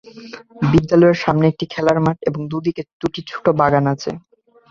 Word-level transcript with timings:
বিদ্যালয়টির 0.71 1.23
সামনে 1.23 1.45
একটি 1.49 1.65
খেলার 1.73 1.97
মাঠ 2.05 2.17
এবং 2.29 2.41
দুদিকে 2.51 2.81
দুটি 3.01 3.21
ছোট 3.29 3.45
বাগান 3.59 3.85
আছে। 3.93 4.11